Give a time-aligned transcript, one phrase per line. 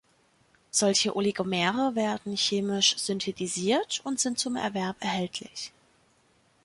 [0.71, 5.71] Solche Oligomere werden chemisch synthetisiert und sind zum Erwerb erhältlich.